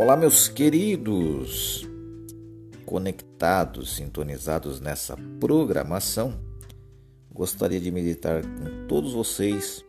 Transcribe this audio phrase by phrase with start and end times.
[0.00, 1.84] Olá, meus queridos,
[2.86, 6.38] conectados, sintonizados nessa programação.
[7.28, 9.84] Gostaria de meditar com todos vocês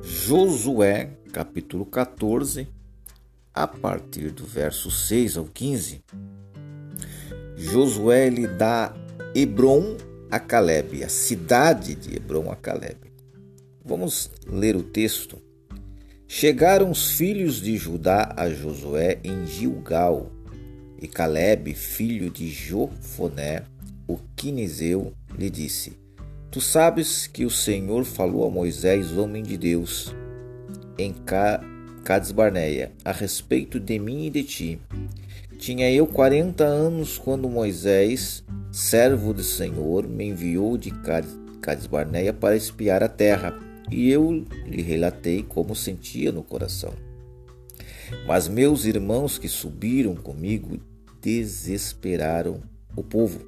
[0.00, 2.68] Josué, capítulo 14,
[3.52, 6.00] a partir do verso 6 ao 15.
[7.56, 8.94] Josué lhe dá
[9.34, 9.96] Hebron
[10.30, 13.12] a Caleb, a cidade de Hebron a Caleb.
[13.84, 15.43] Vamos ler o texto.
[16.26, 20.30] Chegaram os filhos de Judá a Josué em Gilgal,
[21.00, 23.62] e Caleb, filho de Jofoné,
[24.08, 25.98] o quinizeu, lhe disse:
[26.50, 30.14] Tu sabes que o Senhor falou a Moisés, homem de Deus,
[30.98, 31.14] em
[32.04, 34.80] Cades Barneia, a respeito de mim e de ti.
[35.58, 40.90] Tinha eu quarenta anos quando Moisés, servo do Senhor, me enviou de
[41.60, 46.92] Cades Barneia para espiar a terra e eu lhe relatei como sentia no coração.
[48.26, 50.78] Mas meus irmãos que subiram comigo
[51.20, 52.60] desesperaram
[52.96, 53.40] o povo.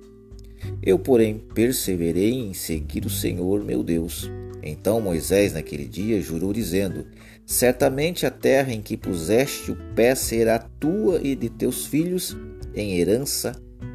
[0.82, 4.30] Eu, porém, perseverei em seguir o Senhor meu Deus.
[4.62, 7.06] Então Moisés, naquele dia, jurou, dizendo:
[7.44, 12.36] Certamente a terra em que puseste o pé será tua e de teus filhos
[12.74, 13.52] em herança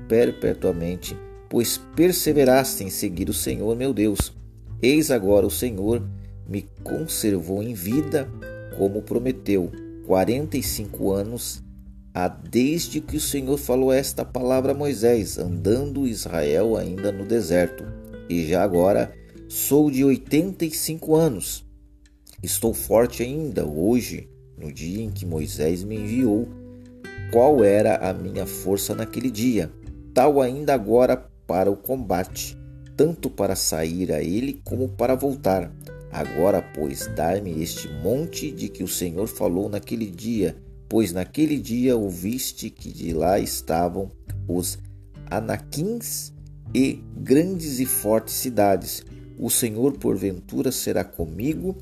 [0.07, 1.17] perpetuamente,
[1.49, 4.33] pois perseveraste em seguir o Senhor meu Deus.
[4.81, 6.01] Eis agora o Senhor
[6.47, 8.27] me conservou em vida,
[8.77, 9.71] como prometeu,
[10.05, 11.63] quarenta e cinco anos
[12.13, 17.85] há desde que o Senhor falou esta palavra a Moisés, andando Israel ainda no deserto.
[18.29, 19.13] E já agora
[19.47, 21.65] sou de oitenta e cinco anos.
[22.43, 26.47] Estou forte ainda hoje, no dia em que Moisés me enviou.
[27.31, 29.71] Qual era a minha força naquele dia?
[30.13, 31.15] Tal ainda agora
[31.47, 32.57] para o combate,
[32.97, 35.71] tanto para sair a ele como para voltar.
[36.11, 40.55] Agora, pois, dai-me este monte de que o Senhor falou naquele dia,
[40.89, 44.11] pois naquele dia ouviste que de lá estavam
[44.47, 44.77] os
[45.29, 46.33] anaquins
[46.73, 49.03] e grandes e fortes cidades.
[49.39, 51.77] O Senhor, porventura, será comigo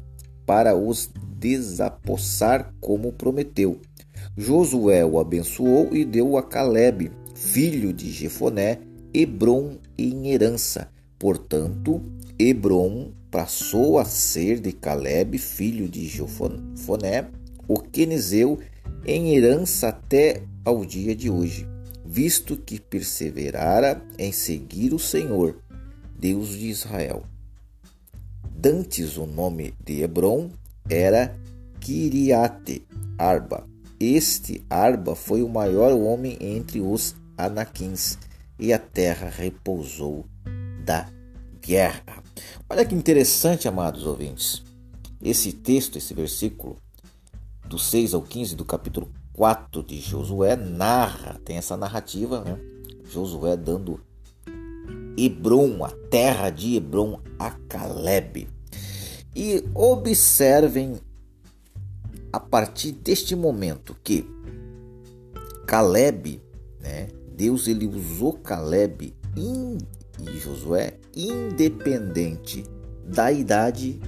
[0.45, 3.79] para os desapossar, como prometeu.
[4.37, 8.79] Josué o abençoou e deu a Caleb, filho de Jefoné,
[9.13, 10.89] Hebron em herança.
[11.17, 12.01] Portanto,
[12.37, 17.29] Hebron passou a ser de Caleb, filho de Jofoné,
[17.67, 18.59] o quenizeu,
[19.05, 21.67] em herança até ao dia de hoje,
[22.05, 25.57] visto que perseverara em seguir o Senhor,
[26.19, 27.23] Deus de Israel.
[28.51, 30.49] Dantes o nome de Hebron
[30.89, 31.33] era
[31.79, 32.85] Kiriate
[33.17, 33.65] Arba.
[33.99, 38.17] Este Arba foi o maior homem entre os anaquins,
[38.57, 40.25] e a terra repousou
[40.83, 41.07] da
[41.69, 42.23] guerra.
[42.67, 44.63] Olha que interessante, amados ouvintes.
[45.21, 46.77] Esse texto, esse versículo,
[47.67, 52.57] do 6 ao 15 do capítulo 4 de Josué, narra, tem essa narrativa, né?
[53.11, 54.01] Josué dando
[55.15, 58.47] Hebron, a terra de Hebron, a Caleb.
[59.35, 60.99] E observem
[62.33, 64.25] a partir deste momento que
[65.67, 66.41] Caleb,
[66.79, 67.09] né?
[67.37, 69.77] Deus ele usou Caleb e
[70.39, 70.97] Josué,
[71.27, 72.63] independente
[73.05, 73.99] da idade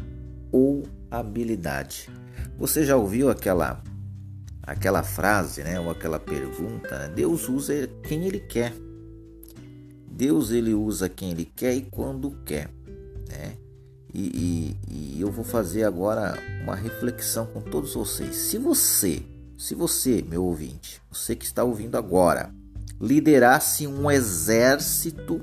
[0.51, 2.09] ou habilidade.
[2.57, 3.83] Você já ouviu aquela
[4.63, 6.99] aquela frase, né, ou aquela pergunta?
[6.99, 7.13] Né?
[7.15, 8.73] Deus usa quem ele quer.
[10.07, 12.69] Deus ele usa quem ele quer e quando quer,
[13.27, 13.57] né?
[14.13, 18.35] E, e, e eu vou fazer agora uma reflexão com todos vocês.
[18.35, 19.23] Se você,
[19.57, 22.53] se você, meu ouvinte, você que está ouvindo agora,
[22.99, 25.41] liderasse um exército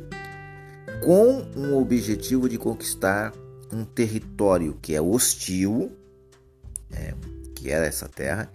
[1.05, 3.33] com um objetivo de conquistar
[3.73, 5.93] um território que é hostil,
[6.91, 7.15] né,
[7.55, 8.51] que era essa terra,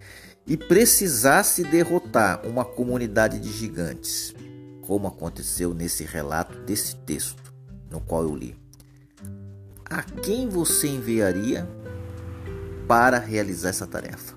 [0.45, 4.33] e precisasse derrotar uma comunidade de gigantes,
[4.81, 7.41] como aconteceu nesse relato desse texto
[7.89, 8.55] no qual eu li.
[9.85, 11.67] A quem você enviaria
[12.87, 14.35] para realizar essa tarefa?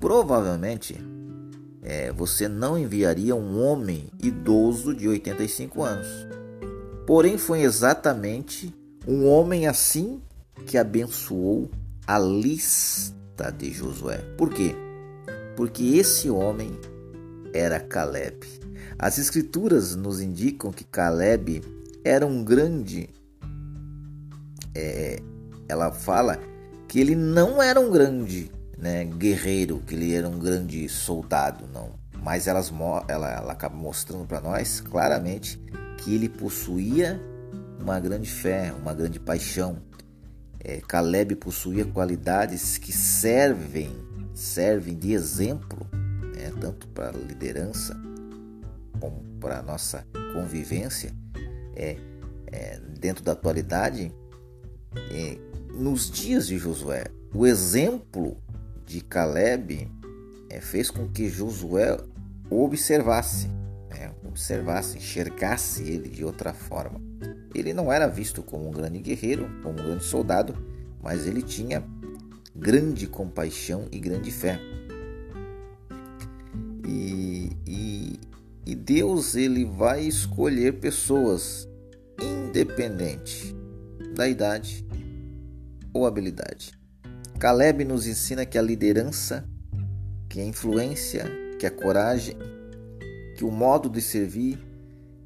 [0.00, 0.96] Provavelmente
[1.82, 6.08] é, você não enviaria um homem idoso de 85 anos
[7.08, 8.74] Porém, foi exatamente
[9.06, 10.20] um homem assim
[10.66, 11.70] que abençoou
[12.06, 14.18] a lista de Josué.
[14.36, 14.76] Por quê?
[15.56, 16.78] Porque esse homem
[17.54, 18.46] era Caleb.
[18.98, 21.62] As escrituras nos indicam que Caleb
[22.04, 23.08] era um grande.
[24.74, 25.22] É,
[25.66, 26.38] ela fala
[26.86, 31.88] que ele não era um grande né, guerreiro, que ele era um grande soldado, não.
[32.22, 32.70] Mas elas,
[33.08, 35.58] ela, ela acaba mostrando para nós claramente
[35.98, 37.20] que ele possuía
[37.80, 39.78] uma grande fé, uma grande paixão.
[40.60, 43.90] É, Caleb possuía qualidades que servem,
[44.34, 45.86] servem de exemplo
[46.34, 47.96] né, tanto para a liderança
[49.00, 51.14] como para a nossa convivência
[51.74, 51.96] é,
[52.46, 54.12] é, dentro da atualidade,
[55.12, 55.38] é,
[55.74, 58.36] nos dias de Josué, o exemplo
[58.84, 59.88] de Caleb
[60.50, 61.96] é, fez com que Josué
[62.50, 63.48] observasse,
[64.38, 67.00] observasse, enxergasse ele de outra forma.
[67.52, 70.56] Ele não era visto como um grande guerreiro, como um grande soldado,
[71.02, 71.82] mas ele tinha
[72.54, 74.60] grande compaixão e grande fé.
[76.86, 78.20] E, e,
[78.64, 81.68] e Deus ele vai escolher pessoas
[82.22, 83.56] independente
[84.14, 84.86] da idade
[85.92, 86.72] ou habilidade.
[87.40, 89.44] Caleb nos ensina que a liderança,
[90.28, 91.24] que a influência,
[91.58, 92.36] que a coragem,
[93.38, 94.58] que o modo de servir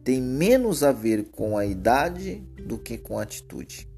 [0.04, 3.88] tem menos a ver com a idade do que com a atitude.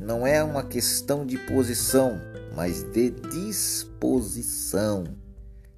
[0.00, 2.20] Não é uma questão de posição,
[2.54, 5.02] mas de disposição.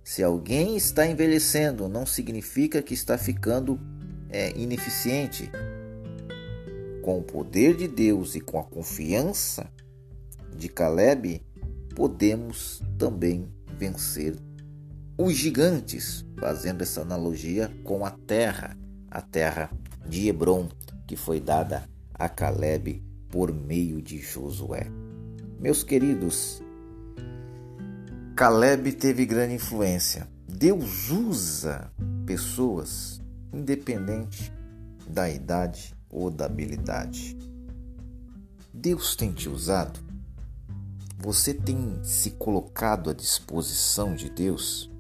[0.03, 3.81] Se alguém está envelhecendo, não significa que está ficando
[4.29, 5.51] é, ineficiente.
[7.01, 9.73] Com o poder de Deus e com a confiança
[10.55, 11.41] de Caleb,
[11.97, 14.37] podemos também vencer
[15.17, 18.77] os gigantes, fazendo essa analogia com a terra,
[19.11, 19.71] a terra
[20.07, 20.69] de Hebron,
[21.07, 24.91] que foi dada a Caleb por meio de Josué.
[25.61, 26.61] Meus queridos,
[28.35, 30.29] Caleb teve grande influência.
[30.49, 31.93] Deus usa
[32.27, 33.21] pessoas
[33.53, 34.53] independente
[35.07, 37.37] da idade ou da habilidade.
[38.73, 40.01] Deus tem te usado?
[41.19, 44.94] Você tem se colocado à disposição de Deus?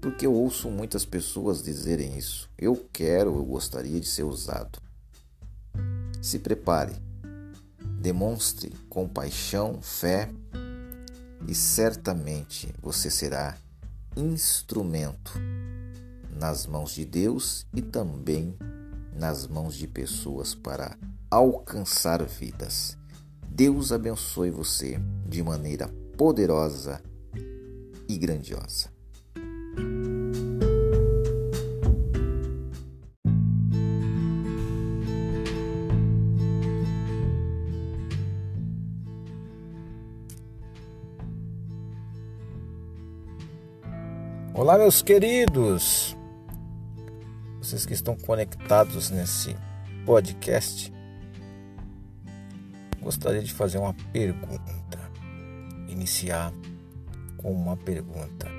[0.00, 2.48] Porque eu ouço muitas pessoas dizerem isso.
[2.56, 4.80] Eu quero, eu gostaria de ser usado.
[6.22, 6.94] Se prepare,
[8.00, 10.30] demonstre compaixão, fé
[11.46, 13.56] e certamente você será
[14.16, 15.32] instrumento
[16.38, 18.56] nas mãos de Deus e também
[19.12, 20.96] nas mãos de pessoas para
[21.30, 22.96] alcançar vidas.
[23.48, 27.02] Deus abençoe você de maneira poderosa
[28.08, 28.97] e grandiosa.
[44.68, 46.16] Olá, meus queridos,
[47.58, 49.56] vocês que estão conectados nesse
[50.04, 50.92] podcast,
[53.00, 54.98] gostaria de fazer uma pergunta.
[55.88, 56.52] Iniciar
[57.36, 58.57] com uma pergunta: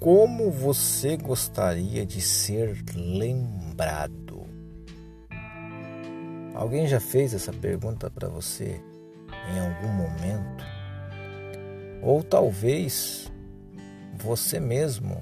[0.00, 4.46] Como você gostaria de ser lembrado?
[6.54, 8.80] Alguém já fez essa pergunta para você
[9.52, 10.64] em algum momento?
[12.00, 13.28] Ou talvez
[14.14, 15.20] você mesmo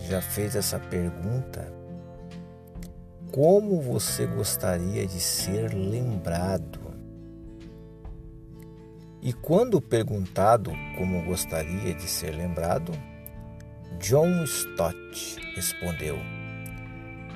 [0.00, 1.72] já fez essa pergunta?
[3.30, 6.80] Como você gostaria de ser lembrado?
[9.22, 12.92] E quando perguntado como gostaria de ser lembrado,
[14.00, 16.16] John Stott respondeu: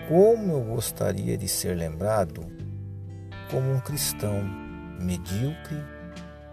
[0.09, 2.47] Como eu gostaria de ser lembrado
[3.51, 4.43] como um cristão
[5.01, 5.77] medíocre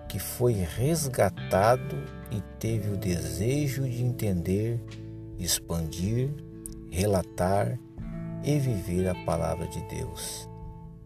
[0.08, 1.96] que foi resgatado
[2.32, 4.84] e teve o desejo de entender,
[5.38, 6.34] expandir,
[6.90, 7.80] relatar
[8.44, 10.50] e viver a palavra de Deus.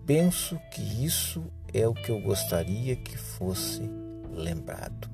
[0.06, 3.82] Penso que isso é o que eu gostaria que fosse
[4.32, 5.10] lembrado.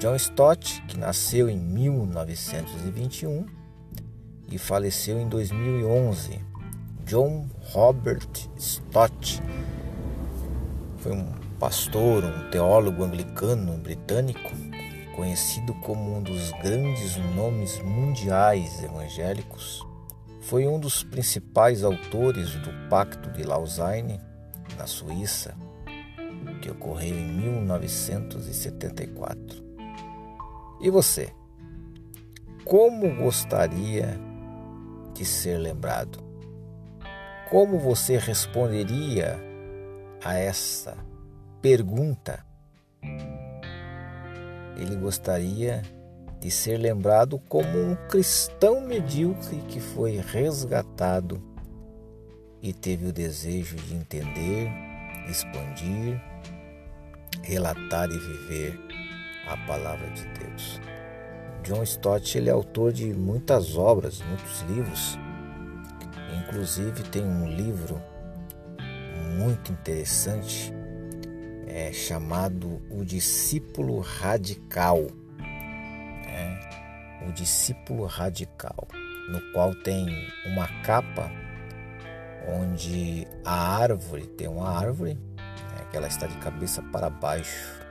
[0.00, 3.44] John Stott, que nasceu em 1921
[4.50, 6.40] e faleceu em 2011.
[7.04, 8.26] John Robert
[8.56, 9.42] Stott
[10.96, 14.50] foi um pastor, um teólogo anglicano britânico,
[15.14, 19.86] conhecido como um dos grandes nomes mundiais evangélicos,
[20.40, 24.18] foi um dos principais autores do Pacto de Lausanne,
[24.78, 25.54] na Suíça,
[26.62, 29.68] que ocorreu em 1974.
[30.80, 31.32] E você?
[32.64, 34.18] Como gostaria
[35.12, 36.18] de ser lembrado?
[37.50, 39.38] Como você responderia
[40.24, 40.96] a essa
[41.60, 42.44] pergunta.
[44.76, 45.82] Ele gostaria
[46.40, 51.42] de ser lembrado como um cristão medíocre que foi resgatado
[52.62, 54.70] e teve o desejo de entender,
[55.28, 56.20] expandir,
[57.42, 58.89] relatar e viver
[59.50, 60.80] a palavra de Deus.
[61.64, 65.18] John Stott ele é autor de muitas obras, muitos livros.
[66.42, 68.00] Inclusive tem um livro
[69.36, 70.72] muito interessante
[71.66, 75.06] é, chamado o discípulo radical.
[77.22, 78.88] O O Discípulo Radical,
[79.30, 80.06] no qual tem
[80.46, 81.30] uma capa
[82.48, 87.89] onde a árvore tem uma árvore né, que ela está de cabeça para baixo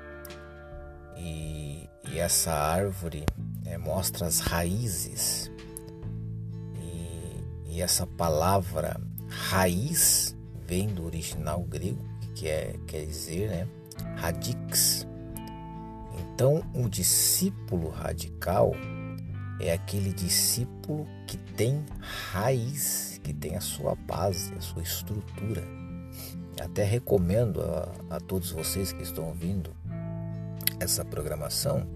[1.19, 3.25] e, e essa árvore
[3.65, 5.51] é, mostra as raízes
[6.75, 10.35] e, e essa palavra raiz
[10.65, 13.67] vem do original grego que é, quer dizer né,
[14.15, 15.07] radix
[16.39, 18.71] então, um discípulo radical
[19.59, 25.61] é aquele discípulo que tem raiz, que tem a sua base, a sua estrutura.
[26.61, 29.75] Até recomendo a, a todos vocês que estão ouvindo
[30.79, 31.87] essa programação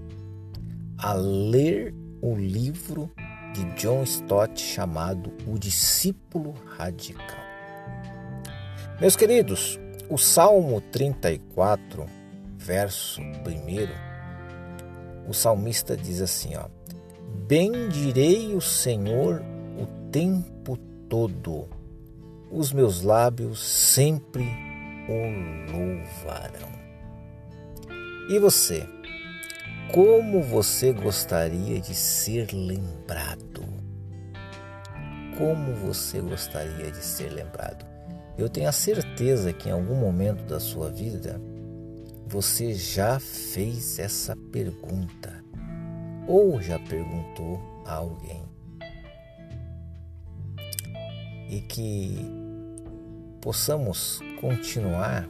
[0.97, 3.11] a ler o livro
[3.53, 7.43] de John Stott chamado O Discípulo Radical.
[8.99, 12.05] Meus queridos, o Salmo 34,
[12.57, 14.13] verso 1
[15.27, 16.67] o salmista diz assim, ó:
[17.47, 19.41] Bendirei o Senhor
[19.77, 20.77] o tempo
[21.09, 21.67] todo.
[22.51, 24.43] Os meus lábios sempre
[25.07, 26.82] o louvarão.
[28.29, 28.87] E você?
[29.93, 33.63] Como você gostaria de ser lembrado?
[35.37, 37.85] Como você gostaria de ser lembrado?
[38.37, 41.39] Eu tenho a certeza que em algum momento da sua vida
[42.25, 45.43] você já fez essa pergunta
[46.25, 48.41] ou já perguntou a alguém?
[51.49, 52.17] E que
[53.41, 55.27] possamos continuar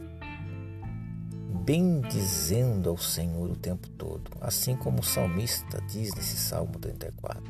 [1.64, 7.42] bendizendo ao Senhor o tempo todo, assim como o salmista diz nesse Salmo 34.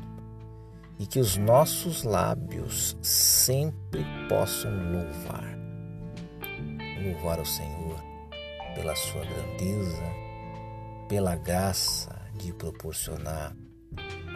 [0.97, 5.57] E que os nossos lábios sempre possam louvar.
[7.03, 8.01] Louvar ao Senhor
[8.73, 10.03] pela sua grandeza,
[11.09, 13.55] pela graça de proporcionar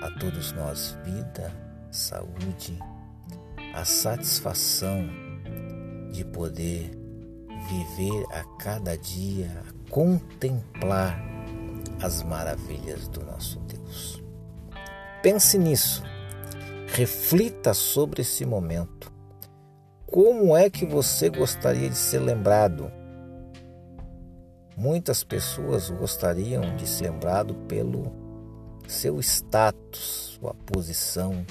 [0.02, 1.54] a todos nós vida,
[1.90, 2.78] saúde,
[3.74, 5.08] a satisfação
[6.12, 6.99] de poder
[7.68, 11.20] viver a cada dia, contemplar
[12.01, 14.22] as maravilhas do nosso Deus.
[15.22, 16.04] Pense nisso,
[16.88, 19.12] reflita sobre esse momento.
[20.06, 22.92] Como é que você gostaria de ser lembrado?
[24.75, 28.12] Muitas pessoas gostariam de ser lembrado pelo
[28.88, 31.46] seu status, sua posição,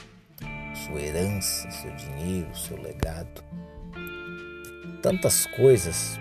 [0.87, 3.45] sua herança, seu dinheiro, seu legado.
[5.03, 6.19] Tantas coisas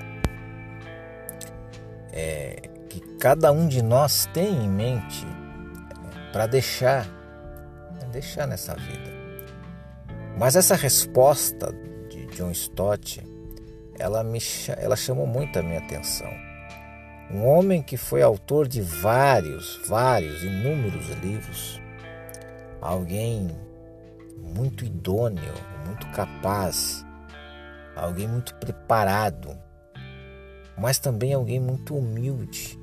[2.12, 8.75] é, que cada um de nós tem em mente é, para deixar, né, deixar nessa
[8.75, 9.17] vida.
[10.38, 11.74] Mas essa resposta
[12.10, 13.24] de John Stott,
[13.98, 14.39] ela me
[14.77, 16.48] ela chamou muito a minha atenção
[17.29, 21.81] um homem que foi autor de vários, vários, inúmeros livros,
[22.81, 23.50] alguém
[24.38, 25.53] muito idôneo,
[25.86, 27.05] muito capaz,
[27.98, 29.58] alguém muito preparado,
[30.77, 32.80] mas também alguém muito humilde,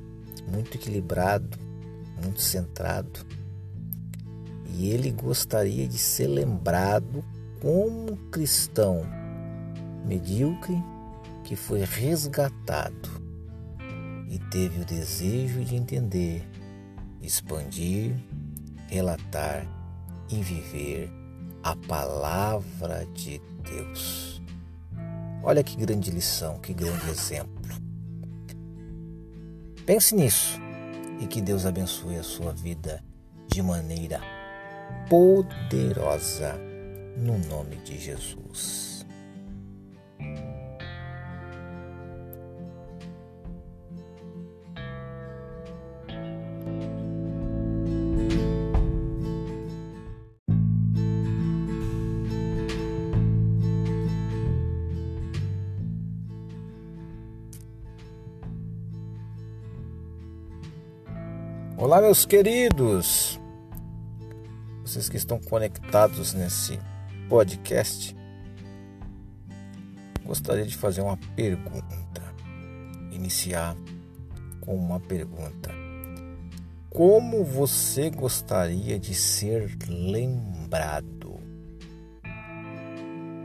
[0.49, 1.59] muito equilibrado,
[2.23, 3.21] muito centrado.
[4.67, 7.25] E ele gostaria de ser lembrado
[7.61, 9.07] como cristão
[10.05, 10.77] medíocre
[11.45, 13.23] que foi resgatado
[14.29, 16.45] e teve o desejo de entender,
[17.23, 18.17] expandir,
[18.89, 19.67] relatar
[20.29, 21.11] e viver
[21.63, 24.34] a palavra de Deus.
[25.45, 27.75] Olha que grande lição, que grande exemplo.
[29.85, 30.59] Pense nisso
[31.21, 33.05] e que Deus abençoe a sua vida
[33.47, 34.21] de maneira
[35.11, 36.55] poderosa
[37.19, 38.94] no nome de Jesus.
[61.95, 63.41] Olá, meus queridos,
[64.85, 66.77] vocês que estão conectados nesse
[67.29, 68.17] podcast,
[70.25, 72.21] gostaria de fazer uma pergunta.
[73.13, 73.77] Iniciar
[74.61, 75.71] com uma pergunta:
[76.91, 81.39] Como você gostaria de ser lembrado?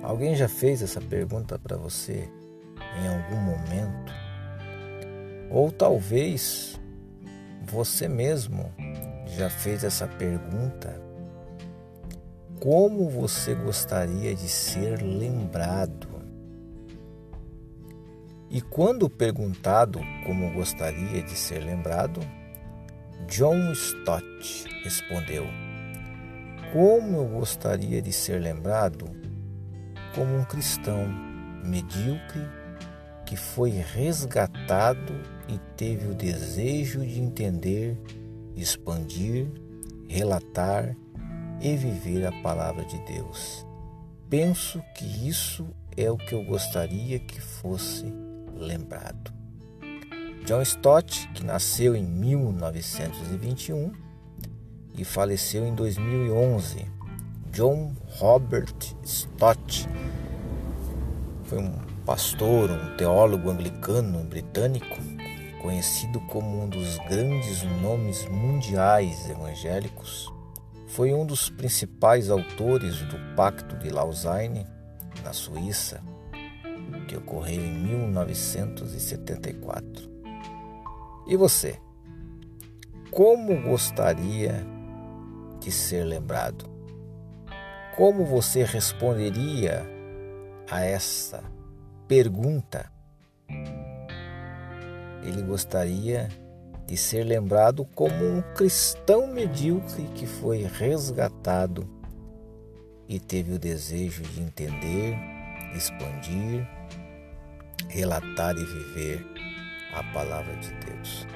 [0.01, 2.27] Alguém já fez essa pergunta para você
[3.00, 4.12] em algum momento?
[5.51, 6.79] Ou talvez
[7.70, 8.74] você mesmo
[9.38, 11.00] já fez essa pergunta?
[12.60, 16.08] Como você gostaria de ser lembrado?
[18.50, 22.20] E quando perguntado como gostaria de ser lembrado,
[23.28, 25.46] John Stott respondeu:
[26.74, 29.06] Como eu gostaria de ser lembrado
[30.16, 31.08] como um cristão
[31.64, 32.42] medíocre
[33.26, 35.14] que foi resgatado
[35.50, 37.98] e teve o desejo de entender,
[38.56, 39.48] expandir,
[40.08, 40.96] relatar
[41.60, 43.65] e viver a palavra de Deus.
[44.29, 48.06] Penso que isso é o que eu gostaria que fosse
[48.56, 49.34] lembrado.
[50.46, 53.91] John Stott, que nasceu em 1921
[54.98, 56.86] e faleceu em 2011.
[57.51, 59.88] John Robert Stott
[61.44, 61.74] foi um
[62.06, 64.98] pastor, um teólogo anglicano britânico,
[65.62, 70.32] conhecido como um dos grandes nomes mundiais evangélicos
[70.88, 74.66] foi um dos principais autores do Pacto de Lausanne,
[75.24, 76.01] na Suíça,
[77.08, 80.10] que ocorreu em 1974.
[81.28, 81.80] E você?
[83.12, 84.66] Como gostaria
[85.60, 86.68] de ser lembrado?
[87.96, 89.86] Como você responderia
[90.70, 91.44] a essa
[92.08, 92.92] pergunta?
[95.24, 96.30] Ele gostaria
[96.86, 101.88] de ser lembrado como um cristão medíocre que foi resgatado
[103.08, 105.16] e teve o desejo de entender,
[105.76, 106.68] expandir,
[107.88, 109.26] relatar e viver
[109.94, 111.28] a palavra de Deus.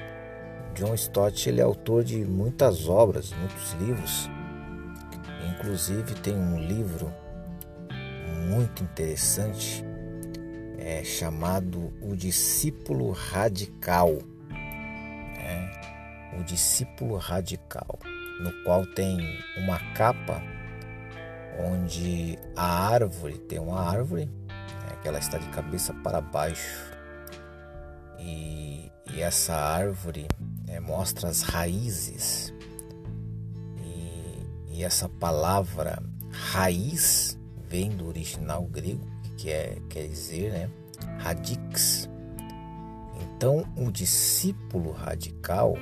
[0.74, 4.28] John Stott ele é autor de muitas obras, muitos livros.
[5.54, 7.12] Inclusive tem um livro
[8.48, 9.84] muito interessante
[10.78, 14.18] é, chamado O Discípulo Radical.
[16.38, 17.98] O discípulo radical,
[18.40, 19.18] no qual tem
[19.56, 20.42] uma capa
[21.60, 26.92] onde a árvore tem uma árvore né, que ela está de cabeça para baixo.
[28.18, 30.26] E, e essa árvore
[30.66, 32.52] né, mostra as raízes.
[33.78, 37.38] E, e, essa palavra raiz
[37.74, 39.04] vem do original grego
[39.36, 40.70] que é, quer dizer né,
[41.18, 42.08] radix
[43.36, 45.74] então o discípulo radical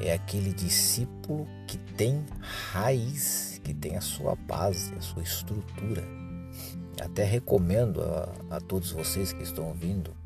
[0.00, 6.02] é aquele discípulo que tem raiz, que tem a sua base, a sua estrutura.
[7.00, 10.16] Até recomendo a, a todos vocês que estão ouvindo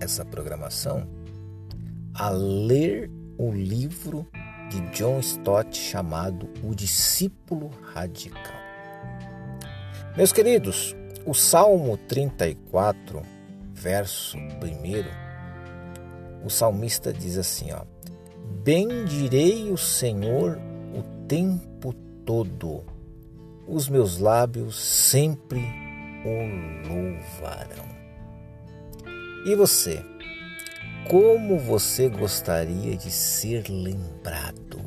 [0.00, 1.06] essa programação
[2.14, 4.26] a ler o livro
[4.70, 8.61] de John Stott chamado O Discípulo Radical.
[10.14, 10.94] Meus queridos,
[11.24, 13.22] o Salmo 34,
[13.72, 14.50] verso 1,
[16.44, 17.80] o salmista diz assim, ó:
[18.62, 20.60] Bendirei o Senhor
[20.94, 21.94] o tempo
[22.26, 22.84] todo,
[23.66, 25.64] os meus lábios sempre
[26.26, 27.88] o louvarão.
[29.46, 30.04] E você?
[31.08, 34.78] Como você gostaria de ser lembrado?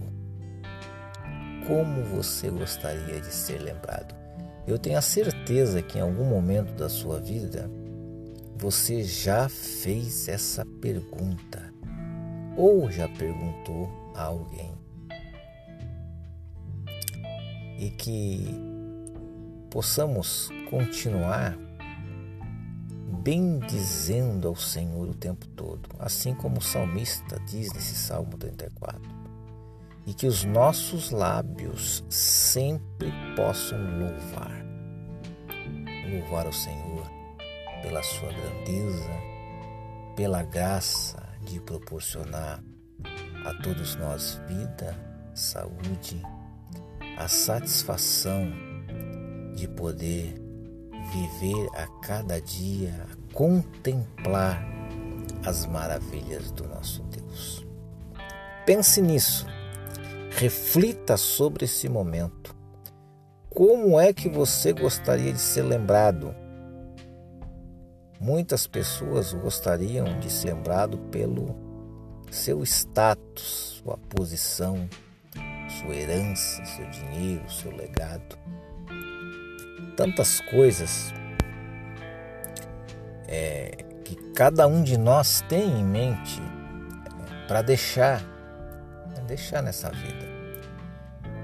[1.65, 4.14] Como você gostaria de ser lembrado?
[4.67, 7.69] Eu tenho a certeza que em algum momento da sua vida
[8.57, 11.71] você já fez essa pergunta
[12.57, 14.73] ou já perguntou a alguém.
[17.77, 18.47] E que
[19.69, 21.57] possamos continuar
[23.21, 29.24] bendizendo ao Senhor o tempo todo, assim como o salmista diz nesse Salmo 34.
[30.05, 34.65] E que os nossos lábios sempre possam louvar.
[36.11, 37.09] Louvar ao Senhor
[37.81, 39.11] pela sua grandeza,
[40.15, 42.63] pela graça de proporcionar
[43.45, 44.97] a todos nós vida,
[45.35, 46.21] saúde,
[47.17, 48.51] a satisfação
[49.55, 50.33] de poder
[51.13, 54.65] viver a cada dia, contemplar
[55.45, 57.65] as maravilhas do nosso Deus.
[58.65, 59.45] Pense nisso,
[60.37, 62.53] reflita sobre esse momento.
[63.49, 66.35] Como é que você gostaria de ser lembrado?
[68.19, 71.55] Muitas pessoas gostariam de ser lembrado pelo
[72.29, 74.89] seu status, sua posição,
[75.79, 78.37] sua herança, seu dinheiro, seu legado.
[79.95, 81.13] Tantas coisas
[83.25, 88.34] é, que cada um de nós tem em mente é, para deixar,
[89.25, 90.25] deixar nessa vida.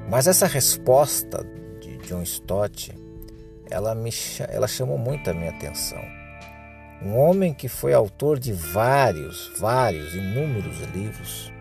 [0.09, 1.43] Mas essa resposta
[1.79, 2.97] de John Stott,
[3.69, 4.11] ela me
[4.49, 6.01] ela chamou muito a minha atenção
[7.03, 11.51] um homem que foi autor de vários, vários, inúmeros livros,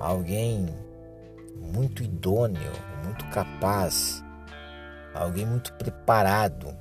[0.00, 0.66] alguém
[1.54, 2.72] muito idôneo,
[3.04, 4.24] muito capaz,
[5.14, 6.74] alguém muito preparado,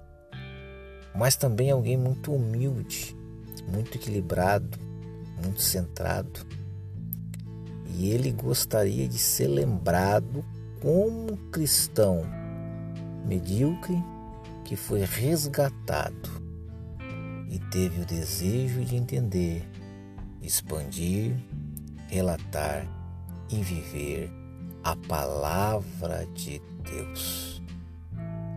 [1.14, 3.14] mas também alguém muito humilde,
[3.68, 4.80] muito equilibrado,
[5.44, 6.40] muito centrado.
[7.98, 10.46] E ele gostaria de ser lembrado
[10.80, 12.22] como cristão
[13.26, 13.98] medíocre
[14.64, 16.30] que foi resgatado
[17.50, 19.68] e teve o desejo de entender,
[20.44, 21.36] expandir,
[22.08, 22.88] relatar
[23.50, 24.30] e viver
[24.84, 27.64] a palavra de Deus.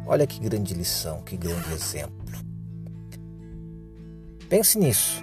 [0.07, 2.39] Olha que grande lição, que grande exemplo.
[4.51, 5.23] Pense nisso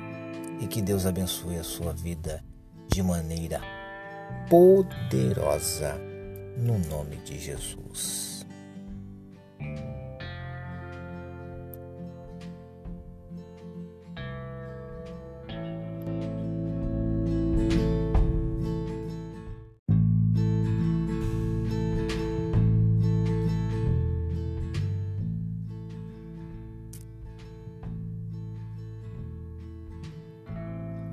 [0.59, 2.43] e que Deus abençoe a sua vida
[2.87, 3.76] de maneira
[4.49, 5.99] poderosa
[6.57, 8.27] no nome de Jesus.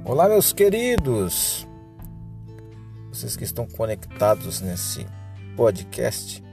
[0.06, 1.66] Olá, meus queridos,
[3.24, 5.06] vocês que estão conectados nesse
[5.56, 6.44] podcast,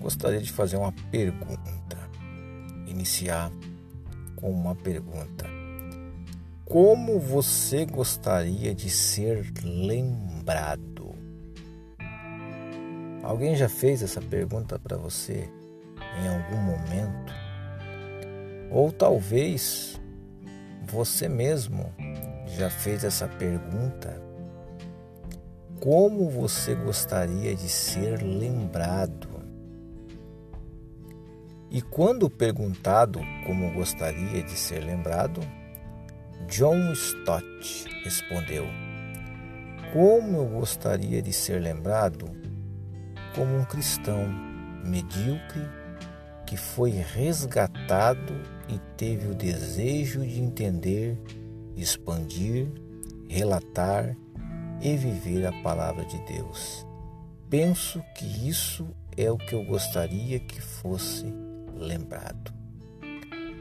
[0.00, 1.98] gostaria de fazer uma pergunta.
[2.86, 3.52] Iniciar
[4.34, 5.44] com uma pergunta:
[6.64, 11.14] Como você gostaria de ser lembrado?
[13.22, 15.50] Alguém já fez essa pergunta para você
[16.22, 17.32] em algum momento?
[18.70, 20.00] Ou talvez
[20.84, 21.92] você mesmo
[22.56, 24.31] já fez essa pergunta?
[25.82, 29.28] Como você gostaria de ser lembrado?
[31.68, 35.40] E quando perguntado como gostaria de ser lembrado,
[36.46, 38.64] John Stott respondeu:
[39.92, 42.26] Como eu gostaria de ser lembrado
[43.34, 44.28] como um cristão
[44.84, 45.68] medíocre
[46.46, 48.34] que foi resgatado
[48.68, 51.18] e teve o desejo de entender,
[51.74, 52.68] expandir,
[53.28, 54.16] relatar
[54.82, 56.86] e viver a palavra de Deus.
[57.48, 61.26] Penso que isso é o que eu gostaria que fosse
[61.76, 62.52] lembrado.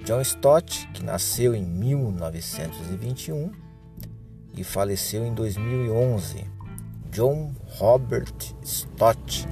[0.03, 3.51] John Stott, que nasceu em 1921
[4.57, 6.45] e faleceu em 2011.
[7.11, 9.47] John Robert Stott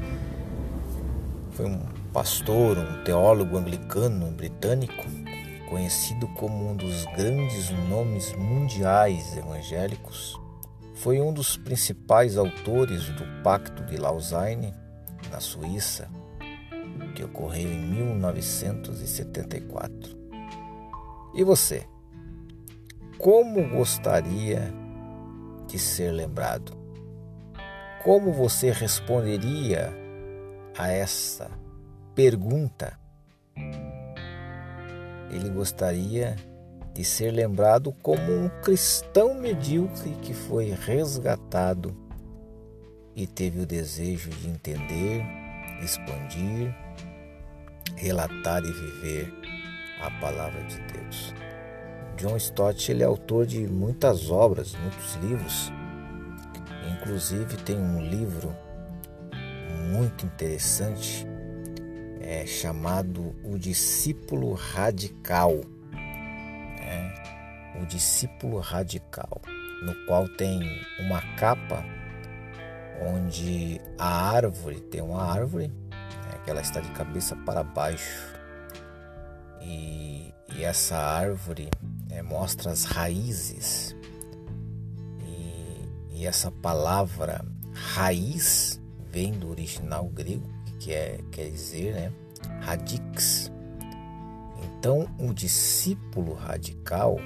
[1.51, 1.79] foi um
[2.13, 5.05] pastor, um teólogo anglicano britânico,
[5.69, 10.39] conhecido como um dos grandes nomes mundiais evangélicos,
[10.99, 14.75] foi um dos principais autores do Pacto de Lausanne,
[15.31, 16.07] na Suíça,
[17.15, 20.19] que ocorreu em 1974.
[21.33, 21.87] E você?
[23.17, 24.71] Como gostaria
[25.67, 26.77] de ser lembrado?
[28.03, 29.93] Como você responderia
[30.77, 31.49] a essa
[32.13, 32.99] pergunta.
[35.29, 36.35] Ele gostaria
[36.99, 41.95] de ser lembrado como um cristão medíocre que foi resgatado
[43.15, 45.23] e teve o desejo de entender,
[45.81, 46.75] expandir,
[47.95, 49.33] relatar e viver
[50.01, 51.33] a palavra de Deus.
[52.17, 55.71] John Stott ele é autor de muitas obras, muitos livros.
[56.97, 58.53] Inclusive tem um livro
[59.89, 61.25] muito interessante
[62.19, 65.61] é, chamado O Discípulo Radical.
[67.81, 69.41] O Discípulo Radical,
[69.83, 70.59] no qual tem
[70.99, 71.83] uma capa
[73.01, 78.35] onde a árvore tem uma árvore né, que ela está de cabeça para baixo
[79.61, 81.69] e, e essa árvore
[82.09, 83.95] né, mostra as raízes
[85.25, 92.13] e, e essa palavra raiz vem do original grego que é, quer dizer, né?
[92.61, 93.51] Radix.
[94.63, 97.17] Então, o discípulo radical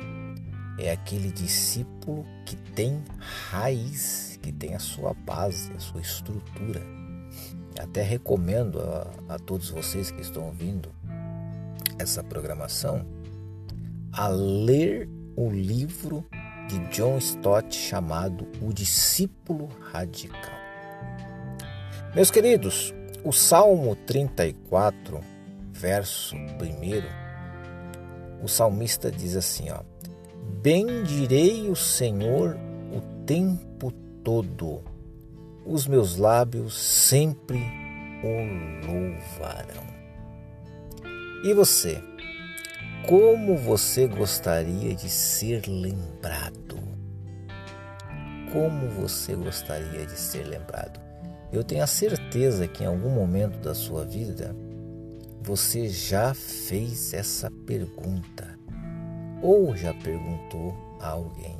[0.78, 3.04] é aquele discípulo que tem
[3.50, 6.82] raiz, que tem a sua base, a sua estrutura.
[7.80, 10.90] Até recomendo a, a todos vocês que estão ouvindo
[11.98, 13.06] essa programação
[14.12, 16.26] a ler o livro
[16.68, 20.54] de John Stott chamado O Discípulo Radical.
[22.16, 25.20] Meus queridos, o Salmo 34,
[25.72, 26.44] verso 1,
[28.44, 29.80] o salmista diz assim, ó:
[30.64, 32.58] Bendirei o Senhor
[32.90, 33.92] o tempo
[34.24, 34.82] todo.
[35.66, 37.62] Os meus lábios sempre
[38.24, 39.84] o louvarão.
[41.44, 42.02] E você?
[43.10, 46.80] Como você gostaria de ser lembrado?
[48.54, 50.98] Como você gostaria de ser lembrado?
[51.52, 54.56] Eu tenho a certeza que em algum momento da sua vida
[55.42, 58.63] você já fez essa pergunta
[59.44, 61.60] ou já perguntou a alguém.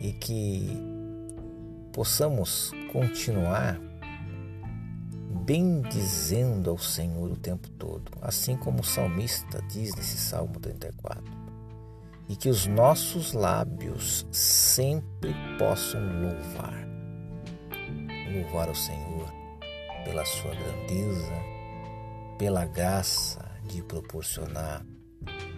[0.00, 0.66] E que
[1.92, 3.78] possamos continuar
[5.44, 11.22] bendizendo ao Senhor o tempo todo, assim como o salmista diz nesse Salmo 34.
[12.26, 16.88] E que os nossos lábios sempre possam louvar.
[18.32, 19.28] Louvar ao Senhor
[20.04, 21.34] pela sua grandeza,
[22.38, 24.84] pela graça de proporcionar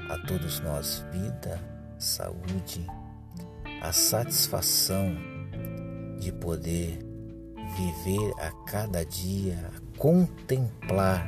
[0.09, 1.59] a todos nós vida,
[1.99, 2.87] saúde,
[3.81, 5.17] a satisfação
[6.19, 6.99] de poder
[7.77, 11.27] viver a cada dia, contemplar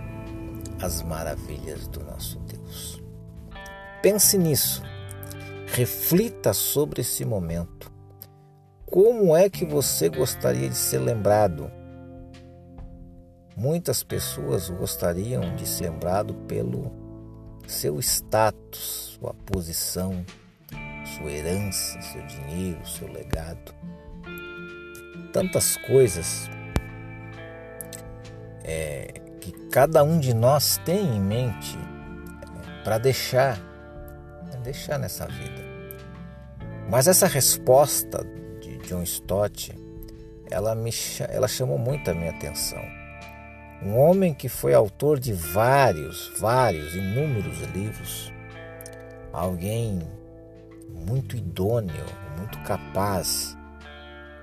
[0.81, 3.03] as maravilhas do nosso Deus.
[4.03, 4.83] Pense nisso,
[5.66, 7.90] reflita sobre esse momento.
[8.85, 11.73] Como é que você gostaria de ser lembrado?
[13.56, 16.90] Muitas pessoas gostariam de ser lembrado pelo
[17.68, 20.26] seu status, sua posição,
[21.16, 23.72] sua herança, seu dinheiro, seu legado.
[25.32, 26.50] Tantas coisas
[28.64, 33.56] é, que cada um de nós tem em mente é, para deixar,
[34.52, 35.62] é, deixar nessa vida.
[36.90, 38.26] Mas essa resposta
[38.60, 39.72] de John Stott,
[40.50, 40.90] ela me
[41.28, 42.82] ela chamou muito a minha atenção
[43.85, 48.33] um homem que foi autor de vários, vários, inúmeros livros,
[49.31, 50.01] alguém
[51.07, 52.07] muito idôneo,
[52.38, 53.55] muito capaz,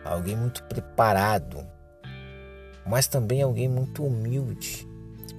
[0.05, 1.65] alguém muito preparado,
[2.85, 4.87] mas também alguém muito humilde,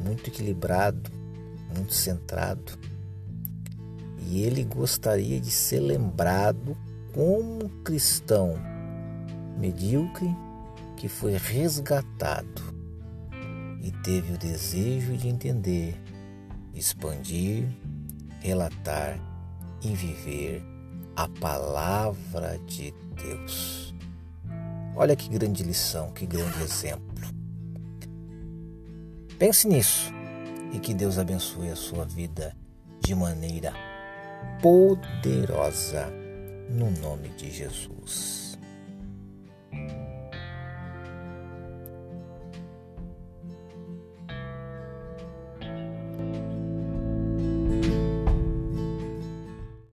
[0.01, 1.09] muito equilibrado,
[1.73, 2.73] muito centrado.
[4.19, 6.77] E ele gostaria de ser lembrado
[7.15, 8.57] como cristão
[9.59, 10.35] medíocre
[10.97, 12.72] que foi resgatado
[13.83, 16.01] e teve o desejo de entender,
[16.73, 17.69] expandir,
[18.41, 19.19] relatar
[19.83, 20.63] e viver
[21.17, 23.93] a palavra de Deus.
[24.95, 27.03] Olha que grande lição, que grande exemplo.
[29.39, 30.13] Pense nisso
[30.73, 32.55] e que Deus abençoe a sua vida
[33.01, 33.73] de maneira
[34.61, 36.07] poderosa
[36.71, 38.42] no nome de Jesus.